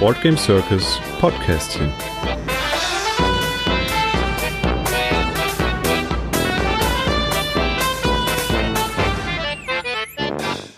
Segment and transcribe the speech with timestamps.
[0.00, 1.92] Boardgame Circus Podcastchen.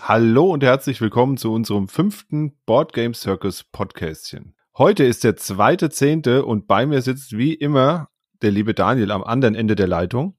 [0.01, 4.57] Hallo und herzlich willkommen zu unserem fünften Boardgame Circus Podcastchen.
[4.77, 8.09] Heute ist der zweite Zehnte und bei mir sitzt wie immer
[8.43, 10.37] der liebe Daniel am anderen Ende der Leitung.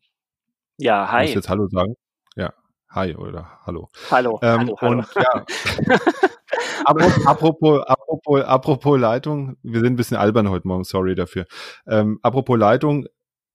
[0.75, 1.23] Ja, hi.
[1.23, 1.95] Ich muss jetzt Hallo sagen.
[2.93, 3.89] Hi oder Hallo.
[4.09, 4.39] Hallo.
[4.41, 4.97] Ähm, hallo, hallo.
[4.97, 5.45] Und ja,
[7.25, 11.45] apropos, apropos, apropos Leitung, wir sind ein bisschen albern heute Morgen, sorry dafür.
[11.87, 13.05] Ähm, apropos Leitung,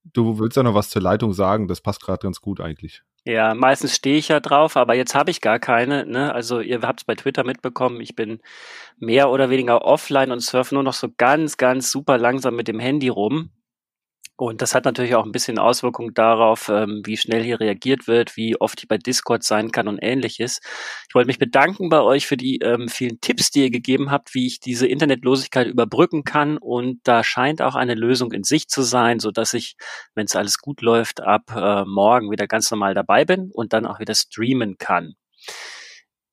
[0.04, 3.02] du willst ja noch was zur Leitung sagen, das passt gerade ganz gut eigentlich.
[3.26, 6.06] Ja, meistens stehe ich ja drauf, aber jetzt habe ich gar keine.
[6.06, 6.32] Ne?
[6.32, 8.40] Also ihr habt es bei Twitter mitbekommen, ich bin
[8.98, 12.78] mehr oder weniger offline und surfe nur noch so ganz, ganz super langsam mit dem
[12.78, 13.50] Handy rum.
[14.36, 18.36] Und das hat natürlich auch ein bisschen Auswirkungen darauf, ähm, wie schnell hier reagiert wird,
[18.36, 20.60] wie oft ich bei Discord sein kann und ähnliches.
[21.08, 24.34] Ich wollte mich bedanken bei euch für die ähm, vielen Tipps, die ihr gegeben habt,
[24.34, 26.58] wie ich diese Internetlosigkeit überbrücken kann.
[26.58, 29.76] Und da scheint auch eine Lösung in Sicht zu sein, so dass ich,
[30.14, 33.86] wenn es alles gut läuft, ab äh, morgen wieder ganz normal dabei bin und dann
[33.86, 35.14] auch wieder streamen kann.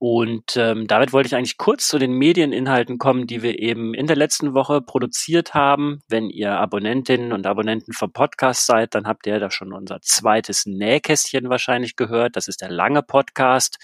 [0.06, 4.06] Und ähm, damit wollte ich eigentlich kurz zu den Medieninhalten kommen, die wir eben in
[4.06, 6.02] der letzten Woche produziert haben.
[6.10, 10.66] Wenn ihr Abonnentinnen und Abonnenten vom Podcast seid, dann habt ihr da schon unser zweites
[10.66, 12.36] Nähkästchen wahrscheinlich gehört.
[12.36, 13.78] Das ist der lange Podcast.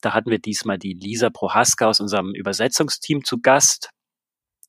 [0.00, 3.93] Da hatten wir diesmal die Lisa Prohaska aus unserem Übersetzungsteam zu Gast.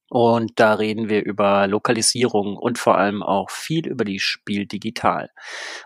[0.10, 5.32] Und da reden wir über Lokalisierung und vor allem auch viel über die Spiel digital.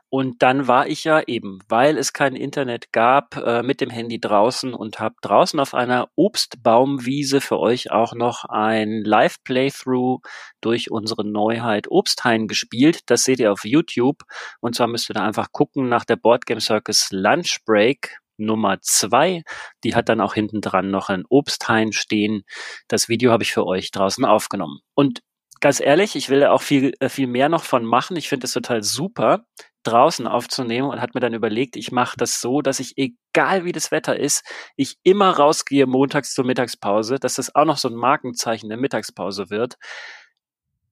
[0.10, 4.20] Und dann war ich ja eben, weil es kein Internet gab, äh, mit dem Handy
[4.20, 10.22] draußen und habe draußen auf einer Obstbaumwiese für euch auch noch ein Live-Playthrough
[10.60, 13.04] durch unsere Neuheit Obsthain gespielt.
[13.06, 14.24] Das seht ihr auf YouTube.
[14.60, 19.44] Und zwar müsst ihr da einfach gucken nach der Boardgame Circus Lunch Break Nummer zwei.
[19.84, 22.44] Die hat dann auch hinten dran noch ein Obsthain stehen.
[22.88, 24.80] Das Video habe ich für euch draußen aufgenommen.
[24.96, 25.22] Und
[25.60, 28.18] ganz ehrlich, ich will da auch viel, äh, viel mehr noch von machen.
[28.18, 29.46] Ich finde es total super,
[29.84, 33.72] draußen aufzunehmen und hat mir dann überlegt, ich mache das so, dass ich, egal wie
[33.72, 34.44] das Wetter ist,
[34.76, 39.50] ich immer rausgehe montags zur Mittagspause, dass das auch noch so ein Markenzeichen der Mittagspause
[39.50, 39.76] wird.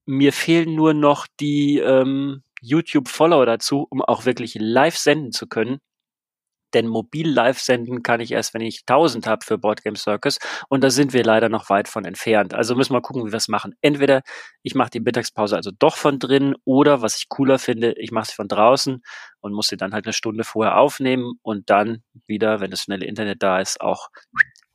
[0.06, 5.80] Mir fehlen nur noch die ähm, YouTube-Follower dazu, um auch wirklich live senden zu können
[6.74, 10.82] denn mobil live senden kann ich erst, wenn ich 1000 habe für Boardgame Circus und
[10.84, 12.54] da sind wir leider noch weit von entfernt.
[12.54, 13.74] Also müssen wir gucken, wie wir es machen.
[13.80, 14.22] Entweder
[14.62, 18.26] ich mache die Mittagspause also doch von drin oder was ich cooler finde, ich mache
[18.28, 19.02] sie von draußen
[19.40, 23.06] und muss sie dann halt eine Stunde vorher aufnehmen und dann wieder, wenn das schnelle
[23.06, 24.08] Internet da ist, auch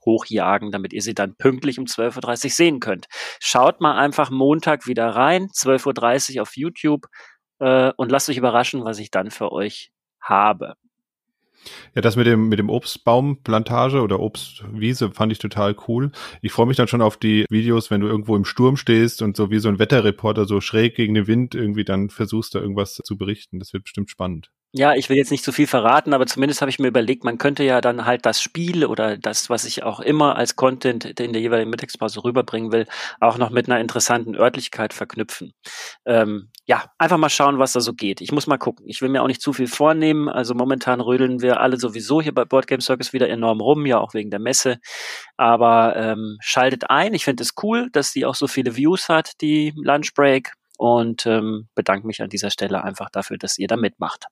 [0.06, 3.08] hochjagen, damit ihr sie dann pünktlich um 12.30 Uhr sehen könnt.
[3.40, 7.08] Schaut mal einfach Montag wieder rein, 12.30 Uhr auf YouTube
[7.60, 10.76] äh, und lasst euch überraschen, was ich dann für euch habe.
[11.96, 16.12] Ja, das mit dem, mit dem Obstbaumplantage oder Obstwiese fand ich total cool.
[16.42, 19.38] Ich freue mich dann schon auf die Videos, wenn du irgendwo im Sturm stehst und
[19.38, 22.96] so wie so ein Wetterreporter so schräg gegen den Wind irgendwie dann versuchst, da irgendwas
[22.96, 23.60] zu berichten.
[23.60, 24.52] Das wird bestimmt spannend.
[24.76, 27.38] Ja, ich will jetzt nicht zu viel verraten, aber zumindest habe ich mir überlegt, man
[27.38, 31.32] könnte ja dann halt das Spiel oder das, was ich auch immer als Content in
[31.32, 32.88] der jeweiligen Mittagspause rüberbringen will,
[33.20, 35.54] auch noch mit einer interessanten Örtlichkeit verknüpfen.
[36.08, 38.20] Ähm, ja, einfach mal schauen, was da so geht.
[38.20, 38.88] Ich muss mal gucken.
[38.90, 40.28] Ich will mir auch nicht zu viel vornehmen.
[40.28, 44.00] Also momentan rödeln wir alle sowieso hier bei Board Game Circus wieder enorm rum, ja
[44.00, 44.80] auch wegen der Messe.
[45.38, 47.14] Aber ähm, schaltet ein.
[47.14, 50.54] Ich finde es cool, dass die auch so viele Views hat, die Lunch Break.
[50.80, 54.26] Und ähm, bedanke mich an dieser Stelle einfach dafür, dass ihr da mitmacht.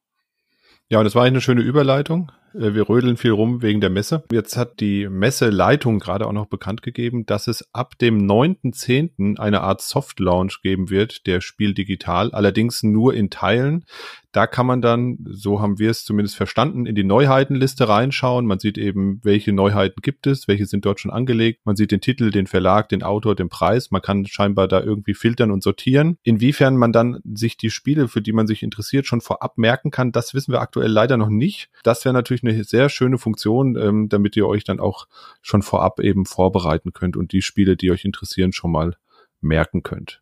[0.91, 2.33] Ja, und das war eine schöne Überleitung.
[2.53, 4.23] Äh, wir rödeln viel rum wegen der Messe.
[4.31, 9.37] Jetzt hat die Messeleitung gerade auch noch bekannt gegeben, dass es ab dem 9.10.
[9.39, 13.85] eine Art Soft Launch geben wird, der Spiel digital, allerdings nur in Teilen.
[14.31, 18.45] Da kann man dann, so haben wir es zumindest verstanden, in die Neuheitenliste reinschauen.
[18.45, 21.61] Man sieht eben, welche Neuheiten gibt es, welche sind dort schon angelegt.
[21.65, 23.91] Man sieht den Titel, den Verlag, den Autor, den Preis.
[23.91, 26.17] Man kann scheinbar da irgendwie filtern und sortieren.
[26.23, 30.13] Inwiefern man dann sich die Spiele, für die man sich interessiert, schon vorab merken kann,
[30.13, 31.69] das wissen wir aktuell leider noch nicht.
[31.83, 35.07] Das wäre natürlich eine sehr schöne Funktion, ähm, damit ihr euch dann auch
[35.41, 38.95] schon vorab eben vorbereiten könnt und die Spiele, die euch interessieren, schon mal
[39.41, 40.21] merken könnt.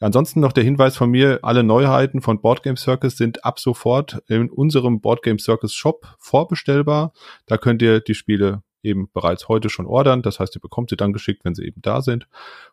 [0.00, 4.50] Ansonsten noch der Hinweis von mir, alle Neuheiten von Boardgame Circus sind ab sofort in
[4.50, 7.12] unserem Boardgame Circus Shop vorbestellbar.
[7.46, 10.22] Da könnt ihr die Spiele eben bereits heute schon ordern.
[10.22, 12.26] Das heißt, ihr bekommt sie dann geschickt, wenn sie eben da sind.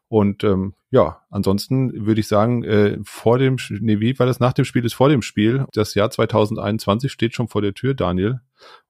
[0.09, 4.39] Und ähm, ja, ansonsten würde ich sagen, äh, vor dem, nee, wie war das?
[4.39, 5.65] Nach dem Spiel ist vor dem Spiel.
[5.73, 8.39] Das Jahr 2021 steht schon vor der Tür, Daniel.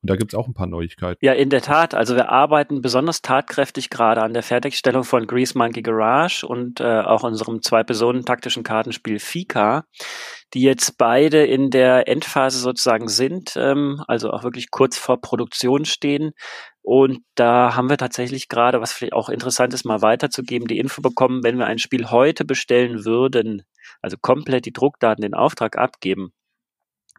[0.01, 1.25] Und da gibt's auch ein paar Neuigkeiten.
[1.25, 1.95] Ja, in der Tat.
[1.95, 7.01] Also wir arbeiten besonders tatkräftig gerade an der Fertigstellung von Grease Monkey Garage und äh,
[7.01, 9.83] auch unserem zwei-Personen-taktischen Kartenspiel Fika,
[10.53, 15.83] die jetzt beide in der Endphase sozusagen sind, ähm, also auch wirklich kurz vor Produktion
[15.83, 16.31] stehen.
[16.89, 21.01] Und da haben wir tatsächlich gerade, was vielleicht auch interessant ist, mal weiterzugeben, die Info
[21.09, 23.63] bekommen, wenn wir ein Spiel heute bestellen würden,
[24.01, 26.31] also komplett die Druckdaten den Auftrag abgeben,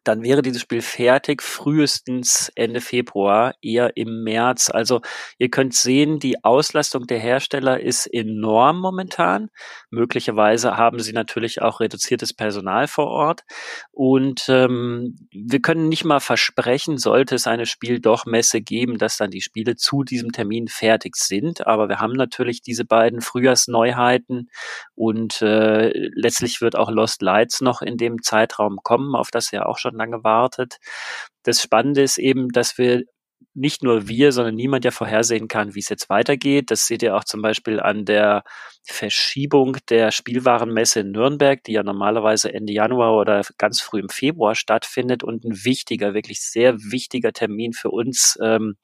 [0.09, 4.71] dann wäre dieses Spiel fertig frühestens Ende Februar, eher im März.
[4.71, 5.03] Also
[5.37, 9.51] ihr könnt sehen, die Auslastung der Hersteller ist enorm momentan.
[9.91, 13.43] Möglicherweise haben sie natürlich auch reduziertes Personal vor Ort.
[13.91, 19.19] Und ähm, wir können nicht mal versprechen, sollte es eine Spiel doch Messe geben, dass
[19.19, 21.67] dann die Spiele zu diesem Termin fertig sind.
[21.67, 24.49] Aber wir haben natürlich diese beiden Frühjahrsneuheiten
[24.95, 29.67] und äh, letztlich wird auch Lost Lights noch in dem Zeitraum kommen, auf das ja
[29.67, 30.79] auch schon lange wartet.
[31.43, 33.05] Das Spannende ist eben, dass wir
[33.55, 36.71] nicht nur wir, sondern niemand ja vorhersehen kann, wie es jetzt weitergeht.
[36.71, 38.43] Das seht ihr auch zum Beispiel an der
[38.85, 44.55] Verschiebung der Spielwarenmesse in Nürnberg, die ja normalerweise Ende Januar oder ganz früh im Februar
[44.55, 48.77] stattfindet und ein wichtiger, wirklich sehr wichtiger Termin für uns, ähm,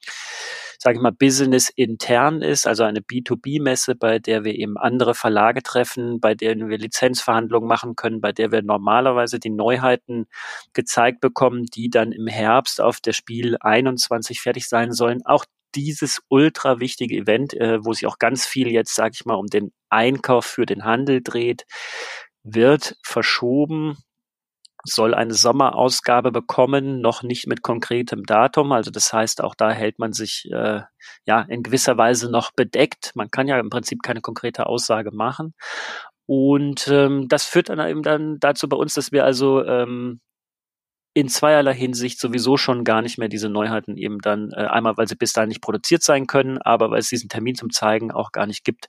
[0.79, 5.62] sage ich mal, Business intern ist, also eine B2B-Messe, bei der wir eben andere Verlage
[5.62, 10.26] treffen, bei denen wir Lizenzverhandlungen machen können, bei der wir normalerweise die Neuheiten
[10.73, 15.25] gezeigt bekommen, die dann im Herbst auf der Spiel 21 fertig sein sollen.
[15.25, 15.44] Auch
[15.75, 19.47] dieses ultra wichtige Event, äh, wo sich auch ganz viel jetzt, sage ich mal, um
[19.47, 21.65] den Einkauf für den Handel dreht,
[22.43, 23.99] wird verschoben
[24.84, 28.72] soll eine Sommerausgabe bekommen, noch nicht mit konkretem Datum.
[28.72, 30.82] Also das heißt, auch da hält man sich äh,
[31.26, 33.12] ja in gewisser Weise noch bedeckt.
[33.14, 35.54] Man kann ja im Prinzip keine konkrete Aussage machen.
[36.26, 40.20] Und ähm, das führt dann eben dann dazu bei uns, dass wir also ähm,
[41.14, 45.06] in zweierlei Hinsicht sowieso schon gar nicht mehr diese Neuheiten eben dann, äh, einmal weil
[45.06, 48.32] sie bis dahin nicht produziert sein können, aber weil es diesen Termin zum Zeigen auch
[48.32, 48.88] gar nicht gibt,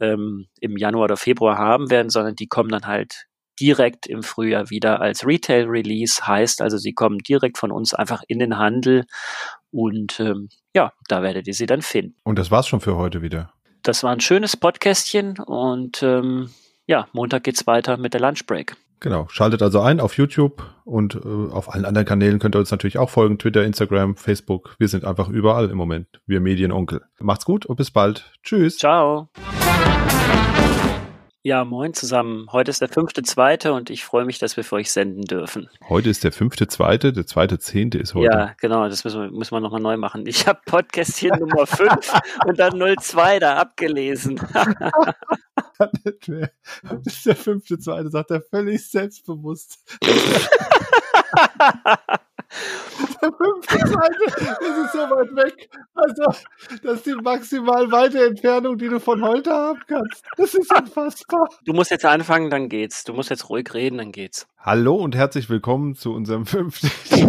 [0.00, 3.26] ähm, im Januar oder Februar haben werden, sondern die kommen dann halt
[3.60, 8.38] direkt im Frühjahr wieder als Retail-Release, heißt also, sie kommen direkt von uns einfach in
[8.38, 9.04] den Handel
[9.70, 12.16] und ähm, ja, da werdet ihr sie dann finden.
[12.24, 13.52] Und das war's schon für heute wieder.
[13.82, 16.50] Das war ein schönes Podcastchen und ähm,
[16.86, 18.76] ja, Montag geht's weiter mit der Lunchbreak.
[19.00, 21.18] Genau, schaltet also ein auf YouTube und äh,
[21.52, 24.74] auf allen anderen Kanälen könnt ihr uns natürlich auch folgen, Twitter, Instagram, Facebook.
[24.78, 27.02] Wir sind einfach überall im Moment, wir Medienonkel.
[27.20, 28.32] Macht's gut und bis bald.
[28.42, 28.78] Tschüss.
[28.78, 29.28] Ciao.
[31.46, 32.48] Ja, moin zusammen.
[32.50, 35.70] Heute ist der fünfte Zweite und ich freue mich, dass wir für euch senden dürfen.
[35.88, 38.36] Heute ist der fünfte Zweite, der zweite Zehnte ist heute.
[38.36, 40.26] Ja, genau, das müssen wir, müssen wir nochmal neu machen.
[40.26, 41.88] Ich habe Podcast hier Nummer 5
[42.46, 44.40] und dann 02 da abgelesen.
[45.78, 45.92] das
[47.04, 49.78] ist der fünfte Zweite, sagt er völlig selbstbewusst.
[53.20, 54.24] fünfte Seite,
[54.60, 55.68] das ist so weit weg.
[55.94, 56.24] Also,
[56.82, 60.24] das ist die maximal weite Entfernung, die du von heute haben kannst.
[60.36, 61.48] Das ist unfassbar.
[61.64, 63.04] Du musst jetzt anfangen, dann geht's.
[63.04, 64.46] Du musst jetzt ruhig reden, dann geht's.
[64.58, 66.90] Hallo und herzlich willkommen zu unserem fünften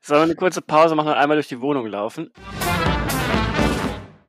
[0.00, 2.30] Sollen wir eine kurze Pause machen und einmal durch die Wohnung laufen?